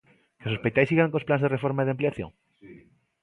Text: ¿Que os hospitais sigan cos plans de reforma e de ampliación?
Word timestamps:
¿Que 0.39 0.47
os 0.49 0.55
hospitais 0.57 0.89
sigan 0.91 1.11
cos 1.11 1.25
plans 1.27 1.43
de 1.43 1.51
reforma 1.55 1.81
e 1.81 1.85
de 1.87 1.93
ampliación? 1.93 2.29